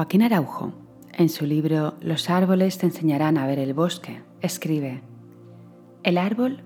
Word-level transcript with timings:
Joaquín 0.00 0.22
Araujo, 0.22 0.72
en 1.12 1.28
su 1.28 1.44
libro 1.44 1.92
Los 2.00 2.30
árboles 2.30 2.78
te 2.78 2.86
enseñarán 2.86 3.36
a 3.36 3.46
ver 3.46 3.58
el 3.58 3.74
bosque, 3.74 4.22
escribe, 4.40 5.02
El 6.04 6.16
árbol 6.16 6.62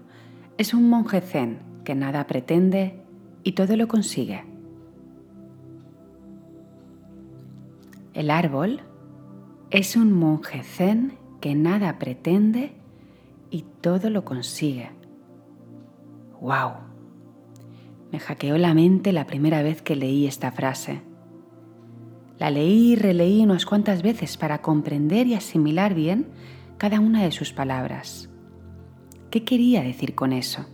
es 0.57 0.73
un 0.73 0.89
monje 0.89 1.21
zen 1.21 1.59
que 1.83 1.97
nada 1.97 2.29
pretende 2.29 3.03
y 3.43 3.55
todo 3.55 3.77
lo 3.77 3.89
consigue. 3.89 4.45
El 8.13 8.31
árbol 8.31 8.83
es 9.73 9.97
un 9.97 10.13
monje 10.13 10.63
zen 10.63 11.19
que 11.41 11.57
nada 11.57 11.99
pretende 11.99 12.77
y 13.51 13.65
todo 13.81 14.11
lo 14.11 14.25
consigue. 14.25 14.91
¡Wow! 16.41 16.75
Me 18.13 18.21
hackeó 18.21 18.57
la 18.59 18.75
mente 18.75 19.13
la 19.13 19.27
primera 19.27 19.61
vez 19.65 19.83
que 19.83 19.97
leí 19.97 20.29
esta 20.29 20.53
frase. 20.53 21.03
La 22.45 22.51
leí 22.51 22.93
y 22.93 22.97
releí 22.97 23.43
unas 23.43 23.65
cuantas 23.65 24.03
veces 24.03 24.37
para 24.37 24.61
comprender 24.61 25.27
y 25.27 25.33
asimilar 25.33 25.95
bien 25.95 26.27
cada 26.77 27.01
una 27.01 27.23
de 27.23 27.33
sus 27.33 27.55
palabras. 27.55 28.29
¿Qué 29.31 29.45
quería 29.45 29.83
decir 29.83 30.15
con 30.15 30.35
eso? 30.35 30.67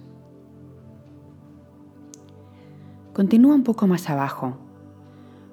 Continúa 3.12 3.55
un 3.55 3.62
poco 3.62 3.87
más 3.87 4.10
abajo. 4.10 4.56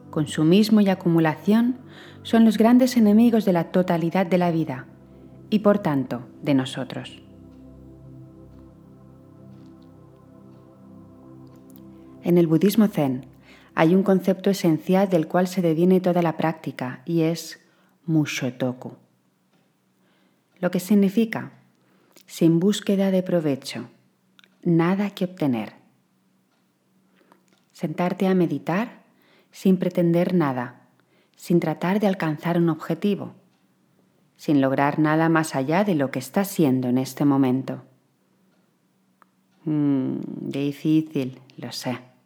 Consumismo 0.10 0.82
y 0.82 0.90
acumulación 0.90 1.78
son 2.24 2.46
los 2.46 2.58
grandes 2.58 2.98
enemigos 2.98 3.46
de 3.46 3.54
la 3.54 3.66
totalidad 3.66 4.26
de 4.26 4.40
la 4.40 4.50
vida 4.50 4.88
y 5.52 5.60
por 5.60 5.78
tanto 5.78 6.24
de 6.42 6.56
nosotros. 6.56 7.22
En 12.24 12.40
el 12.40 12.48
budismo 12.48 12.88
zen 12.88 13.37
hay 13.80 13.94
un 13.94 14.02
concepto 14.02 14.50
esencial 14.50 15.08
del 15.08 15.28
cual 15.28 15.48
se 15.48 15.62
deviene 15.62 16.02
toda 16.02 16.24
la 16.24 16.36
práctica 16.36 17.04
y 17.06 17.22
es 17.22 17.60
mushotoku. 18.08 18.94
Lo 20.60 20.72
que 20.72 20.80
significa 20.80 21.52
sin 22.26 22.60
búsqueda 22.60 23.12
de 23.12 23.22
provecho, 23.22 23.88
nada 24.64 25.12
que 25.12 25.26
obtener. 25.26 25.74
Sentarte 27.72 28.26
a 28.28 28.34
meditar 28.34 29.04
sin 29.52 29.78
pretender 29.78 30.34
nada, 30.34 30.88
sin 31.36 31.60
tratar 31.60 32.00
de 32.00 32.08
alcanzar 32.08 32.58
un 32.58 32.70
objetivo, 32.70 33.36
sin 34.38 34.60
lograr 34.60 34.98
nada 34.98 35.30
más 35.30 35.54
allá 35.54 35.84
de 35.84 35.94
lo 35.94 36.10
que 36.10 36.18
está 36.18 36.46
siendo 36.46 36.88
en 36.88 36.98
este 36.98 37.26
momento. 37.26 37.84
Mm, 39.66 40.18
difícil, 40.50 41.40
lo 41.58 41.72
sé. 41.72 42.17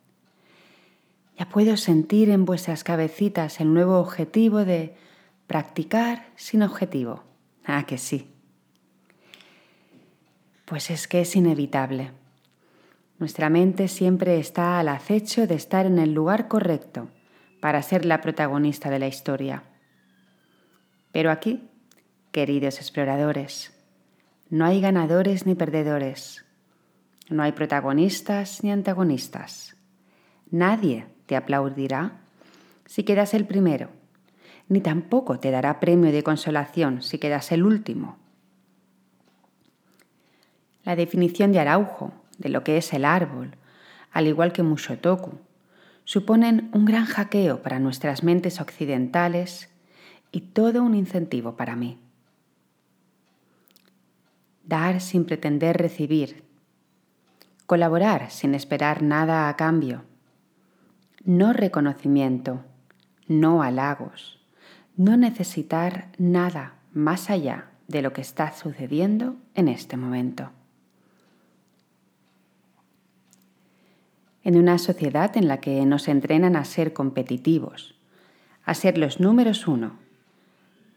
Ya 1.42 1.50
puedo 1.50 1.76
sentir 1.76 2.30
en 2.30 2.46
vuestras 2.46 2.84
cabecitas 2.84 3.62
el 3.62 3.74
nuevo 3.74 3.98
objetivo 3.98 4.64
de 4.64 4.94
practicar 5.48 6.28
sin 6.36 6.62
objetivo. 6.62 7.24
Ah, 7.66 7.88
que 7.88 7.98
sí. 7.98 8.30
Pues 10.66 10.92
es 10.92 11.08
que 11.08 11.22
es 11.22 11.36
inevitable. 11.36 12.12
Nuestra 13.18 13.50
mente 13.50 13.88
siempre 13.88 14.38
está 14.38 14.80
al 14.80 14.90
acecho 14.90 15.48
de 15.48 15.56
estar 15.56 15.88
en 15.88 15.98
el 15.98 16.14
lugar 16.14 16.48
correcto 16.48 17.10
para 17.60 17.82
ser 17.82 18.06
la 18.06 18.22
protagonista 18.22 18.92
de 18.92 19.00
la 19.00 19.08
historia. 19.08 19.64
Pero 21.12 21.32
aquí, 21.32 21.68
queridos 22.32 22.78
exploradores, 22.78 23.74
no 24.52 24.64
hay 24.64 24.80
ganadores 24.80 25.48
ni 25.48 25.56
perdedores, 25.56 26.46
no 27.32 27.42
hay 27.42 27.54
protagonistas 27.54 28.64
ni 28.64 28.72
antagonistas. 28.72 29.76
Nadie 30.52 31.08
te 31.32 31.38
aplaudirá 31.38 32.20
si 32.86 33.04
quedas 33.04 33.34
el 33.34 33.46
primero, 33.46 33.88
ni 34.68 34.82
tampoco 34.82 35.40
te 35.40 35.50
dará 35.50 35.80
premio 35.80 36.12
de 36.12 36.24
consolación 36.24 37.02
si 37.02 37.20
quedas 37.20 37.54
el 37.54 37.64
último. 37.64 38.18
La 40.84 40.98
definición 40.98 41.54
de 41.54 41.62
Araujo 41.62 42.12
de 42.38 42.50
lo 42.50 42.66
que 42.66 42.76
es 42.76 42.92
el 42.92 43.06
árbol, 43.06 43.56
al 44.12 44.28
igual 44.28 44.52
que 44.52 44.62
Mushotoku, 44.62 45.40
suponen 46.04 46.70
un 46.74 46.84
gran 46.84 47.06
hackeo 47.06 47.62
para 47.62 47.80
nuestras 47.80 48.26
mentes 48.26 48.60
occidentales 48.60 49.70
y 50.34 50.42
todo 50.42 50.84
un 50.84 50.96
incentivo 50.96 51.56
para 51.56 51.78
mí. 51.78 51.98
Dar 54.66 55.00
sin 55.00 55.24
pretender 55.24 55.78
recibir, 55.78 56.44
colaborar 57.68 58.32
sin 58.32 58.54
esperar 58.54 59.02
nada 59.02 59.48
a 59.48 59.56
cambio, 59.56 60.11
no 61.24 61.54
reconocimiento, 61.54 62.62
no 63.28 63.62
halagos, 63.62 64.40
no 64.98 65.18
necesitar 65.18 66.10
nada 66.18 66.76
más 66.94 67.30
allá 67.30 67.68
de 67.88 68.02
lo 68.02 68.14
que 68.14 68.22
está 68.22 68.54
sucediendo 68.54 69.36
en 69.54 69.68
este 69.68 69.98
momento. 69.98 70.52
En 74.44 74.58
una 74.58 74.78
sociedad 74.78 75.38
en 75.38 75.48
la 75.48 75.58
que 75.58 75.86
nos 75.86 76.08
entrenan 76.08 76.56
a 76.56 76.66
ser 76.66 76.94
competitivos, 76.94 77.96
a 78.66 78.74
ser 78.74 78.98
los 78.98 79.20
números 79.20 79.68
uno, 79.68 80.00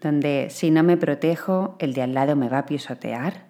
donde 0.00 0.48
si 0.50 0.70
no 0.70 0.82
me 0.82 0.96
protejo 0.96 1.76
el 1.78 1.92
de 1.94 2.02
al 2.02 2.14
lado 2.14 2.36
me 2.36 2.48
va 2.48 2.58
a 2.58 2.66
pisotear, 2.66 3.46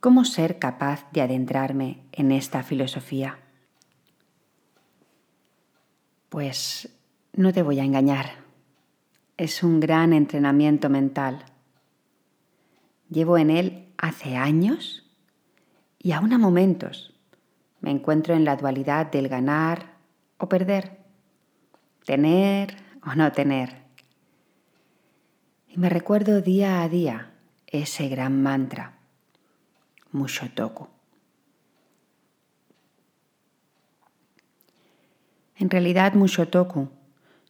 ¿cómo 0.00 0.24
ser 0.24 0.58
capaz 0.58 1.10
de 1.12 1.22
adentrarme 1.22 2.02
en 2.12 2.30
esta 2.30 2.62
filosofía? 2.62 3.38
Pues 6.34 6.88
no 7.32 7.52
te 7.52 7.62
voy 7.62 7.78
a 7.78 7.84
engañar. 7.84 8.26
Es 9.36 9.62
un 9.62 9.78
gran 9.78 10.12
entrenamiento 10.12 10.90
mental. 10.90 11.44
Llevo 13.08 13.38
en 13.38 13.50
él 13.50 13.92
hace 13.98 14.36
años 14.36 15.08
y 15.96 16.10
aún 16.10 16.32
a 16.32 16.38
momentos 16.38 17.14
me 17.80 17.92
encuentro 17.92 18.34
en 18.34 18.44
la 18.44 18.56
dualidad 18.56 19.12
del 19.12 19.28
ganar 19.28 19.92
o 20.38 20.48
perder, 20.48 20.98
tener 22.04 22.78
o 23.06 23.14
no 23.14 23.30
tener. 23.30 23.84
Y 25.68 25.78
me 25.78 25.88
recuerdo 25.88 26.40
día 26.40 26.82
a 26.82 26.88
día 26.88 27.30
ese 27.68 28.08
gran 28.08 28.42
mantra, 28.42 28.98
Mushotoku. 30.10 30.93
En 35.56 35.70
realidad, 35.70 36.14
Mushotoku, 36.14 36.88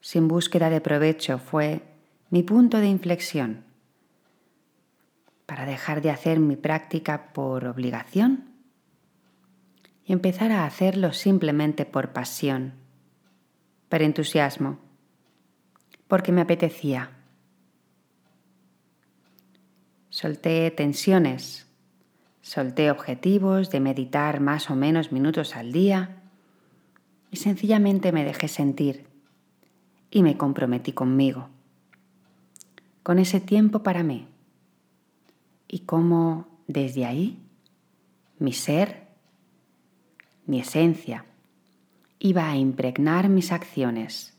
sin 0.00 0.28
búsqueda 0.28 0.68
de 0.68 0.80
provecho, 0.80 1.38
fue 1.38 1.82
mi 2.28 2.42
punto 2.42 2.78
de 2.78 2.88
inflexión. 2.88 3.64
Para 5.46 5.64
dejar 5.64 6.02
de 6.02 6.10
hacer 6.10 6.38
mi 6.38 6.56
práctica 6.56 7.32
por 7.32 7.66
obligación 7.66 8.44
y 10.04 10.12
empezar 10.12 10.52
a 10.52 10.66
hacerlo 10.66 11.12
simplemente 11.14 11.86
por 11.86 12.12
pasión, 12.12 12.74
por 13.88 14.02
entusiasmo, 14.02 14.78
porque 16.06 16.32
me 16.32 16.42
apetecía. 16.42 17.10
Solté 20.10 20.70
tensiones, 20.70 21.66
solté 22.42 22.90
objetivos 22.90 23.70
de 23.70 23.80
meditar 23.80 24.40
más 24.40 24.70
o 24.70 24.76
menos 24.76 25.10
minutos 25.10 25.56
al 25.56 25.72
día 25.72 26.23
y 27.34 27.36
sencillamente 27.36 28.12
me 28.12 28.24
dejé 28.24 28.46
sentir 28.46 29.08
y 30.08 30.22
me 30.22 30.36
comprometí 30.36 30.92
conmigo, 30.92 31.48
con 33.02 33.18
ese 33.18 33.40
tiempo 33.40 33.82
para 33.82 34.04
mí 34.04 34.28
y 35.66 35.80
cómo 35.80 36.46
desde 36.68 37.06
ahí 37.06 37.42
mi 38.38 38.52
ser, 38.52 39.08
mi 40.46 40.60
esencia, 40.60 41.24
iba 42.20 42.48
a 42.48 42.56
impregnar 42.56 43.28
mis 43.28 43.50
acciones 43.50 44.38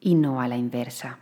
y 0.00 0.14
no 0.14 0.40
a 0.40 0.48
la 0.48 0.56
inversa. 0.56 1.18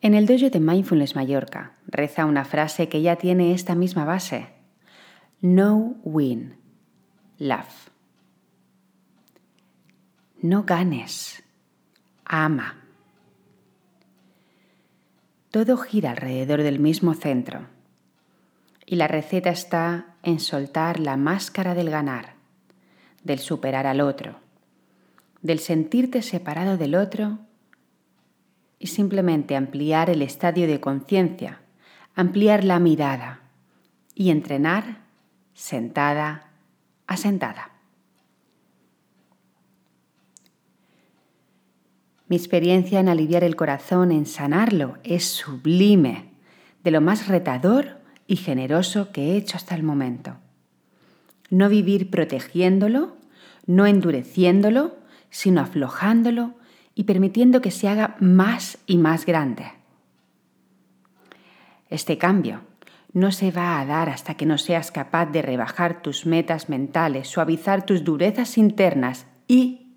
En 0.00 0.14
el 0.14 0.26
dojo 0.26 0.50
de 0.50 0.58
Mindfulness 0.58 1.14
Mallorca 1.14 1.76
reza 1.86 2.24
una 2.24 2.44
frase 2.44 2.88
que 2.88 3.00
ya 3.00 3.14
tiene 3.14 3.52
esta 3.52 3.76
misma 3.76 4.04
base 4.04 4.55
no 5.40 5.96
win. 6.02 6.56
Love. 7.38 7.90
No 10.40 10.64
ganes. 10.64 11.42
Ama. 12.24 12.82
Todo 15.50 15.76
gira 15.76 16.10
alrededor 16.10 16.62
del 16.62 16.78
mismo 16.78 17.14
centro. 17.14 17.66
Y 18.86 18.96
la 18.96 19.08
receta 19.08 19.50
está 19.50 20.14
en 20.22 20.40
soltar 20.40 21.00
la 21.00 21.16
máscara 21.16 21.74
del 21.74 21.90
ganar, 21.90 22.34
del 23.22 23.38
superar 23.38 23.86
al 23.86 24.00
otro, 24.00 24.38
del 25.42 25.58
sentirte 25.58 26.22
separado 26.22 26.76
del 26.76 26.94
otro 26.94 27.38
y 28.78 28.86
simplemente 28.88 29.56
ampliar 29.56 30.08
el 30.08 30.22
estadio 30.22 30.66
de 30.66 30.80
conciencia, 30.80 31.60
ampliar 32.14 32.64
la 32.64 32.78
mirada 32.78 33.40
y 34.14 34.30
entrenar 34.30 35.05
sentada, 35.56 36.50
asentada. 37.06 37.70
Mi 42.28 42.36
experiencia 42.36 43.00
en 43.00 43.08
aliviar 43.08 43.42
el 43.42 43.56
corazón, 43.56 44.12
en 44.12 44.26
sanarlo, 44.26 44.98
es 45.02 45.24
sublime, 45.24 46.30
de 46.84 46.90
lo 46.90 47.00
más 47.00 47.28
retador 47.28 48.00
y 48.26 48.36
generoso 48.36 49.12
que 49.12 49.32
he 49.32 49.36
hecho 49.36 49.56
hasta 49.56 49.74
el 49.74 49.82
momento. 49.82 50.36
No 51.48 51.70
vivir 51.70 52.10
protegiéndolo, 52.10 53.16
no 53.64 53.86
endureciéndolo, 53.86 54.96
sino 55.30 55.62
aflojándolo 55.62 56.54
y 56.94 57.04
permitiendo 57.04 57.62
que 57.62 57.70
se 57.70 57.88
haga 57.88 58.16
más 58.20 58.78
y 58.86 58.98
más 58.98 59.24
grande. 59.24 59.72
Este 61.88 62.18
cambio 62.18 62.60
no 63.16 63.32
se 63.32 63.50
va 63.50 63.80
a 63.80 63.86
dar 63.86 64.10
hasta 64.10 64.34
que 64.34 64.44
no 64.44 64.58
seas 64.58 64.90
capaz 64.90 65.24
de 65.24 65.40
rebajar 65.40 66.02
tus 66.02 66.26
metas 66.26 66.68
mentales, 66.68 67.28
suavizar 67.28 67.86
tus 67.86 68.04
durezas 68.04 68.58
internas 68.58 69.26
y 69.48 69.96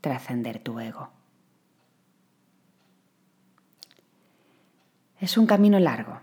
trascender 0.00 0.58
tu 0.58 0.80
ego. 0.80 1.10
Es 5.20 5.38
un 5.38 5.46
camino 5.46 5.78
largo. 5.78 6.18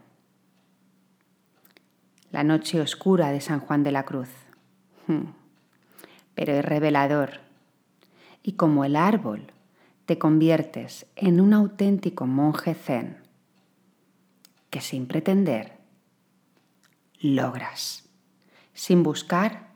La 2.32 2.44
noche 2.44 2.82
oscura 2.82 3.32
de 3.32 3.40
San 3.40 3.62
Juan 3.62 3.82
de 3.84 3.94
la 3.94 4.04
Cruz. 4.04 4.30
Hmm. 5.08 5.28
Pero 6.34 6.52
es 6.52 6.66
revelador. 6.66 7.40
Y 8.44 8.58
como 8.58 8.84
el 8.84 8.98
árbol, 8.98 9.54
te 10.06 10.18
conviertes 10.18 11.06
en 11.16 11.40
un 11.40 11.54
auténtico 11.54 12.28
monje 12.28 12.74
zen 12.74 13.25
que 14.70 14.82
sin 14.82 15.08
pretender 15.08 15.78
logras. 17.20 18.04
Sin 18.74 19.04
buscar, 19.04 19.70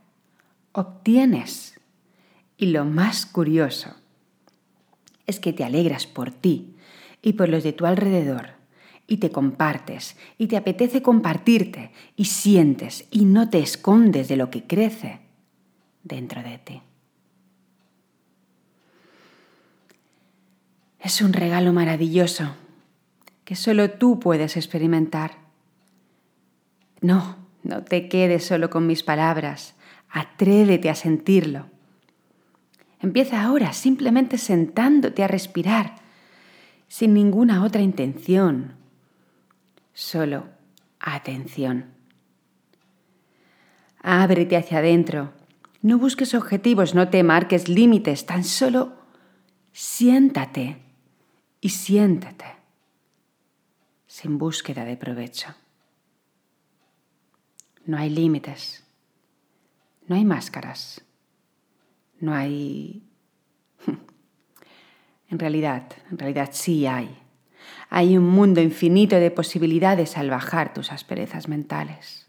obtienes. 0.71 1.79
Y 2.57 2.67
lo 2.67 2.85
más 2.85 3.25
curioso 3.25 3.95
es 5.25 5.39
que 5.39 5.53
te 5.53 5.63
alegras 5.63 6.07
por 6.07 6.31
ti 6.31 6.75
y 7.21 7.33
por 7.33 7.49
los 7.49 7.63
de 7.63 7.73
tu 7.73 7.85
alrededor 7.85 8.59
y 9.07 9.17
te 9.17 9.31
compartes 9.31 10.17
y 10.37 10.47
te 10.47 10.57
apetece 10.57 11.01
compartirte 11.01 11.91
y 12.15 12.25
sientes 12.25 13.07
y 13.11 13.25
no 13.25 13.49
te 13.49 13.59
escondes 13.59 14.27
de 14.27 14.37
lo 14.37 14.51
que 14.51 14.67
crece 14.67 15.21
dentro 16.03 16.43
de 16.43 16.57
ti. 16.59 16.81
Es 20.99 21.21
un 21.21 21.33
regalo 21.33 21.73
maravilloso 21.73 22.55
que 23.49 23.55
solo 23.55 23.89
tú 23.89 24.19
puedes 24.19 24.57
experimentar. 24.57 25.39
No, 27.01 27.35
no 27.63 27.83
te 27.83 28.07
quedes 28.07 28.45
solo 28.45 28.69
con 28.69 28.85
mis 28.85 29.01
palabras, 29.01 29.73
atrévete 30.07 30.87
a 30.87 30.93
sentirlo. 30.93 31.65
Empieza 32.99 33.41
ahora 33.41 33.73
simplemente 33.73 34.37
sentándote 34.37 35.23
a 35.23 35.27
respirar, 35.27 35.95
sin 36.87 37.15
ninguna 37.15 37.63
otra 37.63 37.81
intención, 37.81 38.73
solo 39.95 40.45
atención. 40.99 41.85
Ábrete 44.03 44.57
hacia 44.57 44.77
adentro, 44.77 45.33
no 45.81 45.97
busques 45.97 46.35
objetivos, 46.35 46.93
no 46.93 47.09
te 47.09 47.23
marques 47.23 47.67
límites, 47.67 48.27
tan 48.27 48.43
solo 48.43 48.93
siéntate 49.71 50.77
y 51.61 51.69
siéntate 51.69 52.58
sin 54.09 54.37
búsqueda 54.37 54.83
de 54.83 54.97
provecho. 54.97 55.55
No 57.85 57.97
hay 57.97 58.09
límites, 58.09 58.83
no 60.07 60.17
hay 60.17 60.25
máscaras 60.25 61.01
no 62.19 62.33
hay... 62.33 63.03
En 65.31 65.37
realidad, 65.37 65.83
en 66.09 66.17
realidad 66.17 66.49
sí 66.53 66.87
hay. 66.87 67.15
Hay 67.91 68.17
un 68.17 68.27
mundo 68.27 68.61
infinito 68.61 69.17
de 69.17 69.29
posibilidades 69.29 70.17
al 70.17 70.31
bajar 70.31 70.73
tus 70.73 70.91
asperezas 70.91 71.47
mentales. 71.47 72.27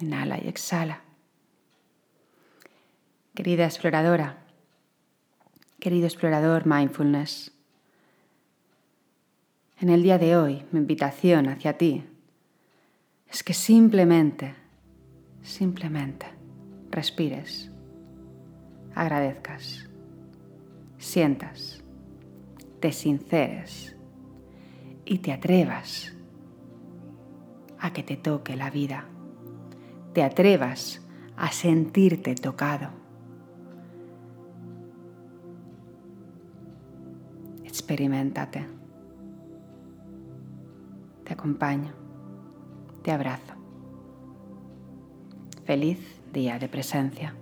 Inhala 0.00 0.36
y 0.36 0.48
exhala. 0.48 1.00
Querida 3.34 3.64
exploradora, 3.64 4.39
querido 5.80 6.06
explorador 6.06 6.66
mindfulness, 6.66 7.52
en 9.80 9.88
el 9.88 10.02
día 10.02 10.18
de 10.18 10.36
hoy 10.36 10.62
mi 10.72 10.78
invitación 10.78 11.48
hacia 11.48 11.78
ti 11.78 12.04
es 13.28 13.42
que 13.42 13.54
simplemente 13.54 14.54
Simplemente 15.42 16.26
respires, 16.90 17.70
agradezcas, 18.94 19.88
sientas, 20.98 21.82
te 22.80 22.92
sinceres 22.92 23.96
y 25.04 25.18
te 25.18 25.32
atrevas 25.32 26.14
a 27.78 27.92
que 27.92 28.02
te 28.02 28.16
toque 28.16 28.54
la 28.54 28.70
vida. 28.70 29.06
Te 30.12 30.22
atrevas 30.22 31.00
a 31.36 31.50
sentirte 31.52 32.34
tocado. 32.34 32.99
Experimentate. 37.80 38.66
Te 41.24 41.32
acompaño. 41.32 41.94
Te 43.02 43.10
abrazo. 43.10 43.54
Feliz 45.64 45.98
día 46.30 46.58
de 46.58 46.68
presencia. 46.68 47.34